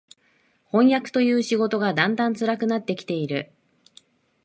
[0.71, 3.51] 飜訳という仕事がだんだん辛くなって来ている